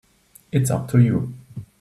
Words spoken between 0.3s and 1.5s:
It's up to you.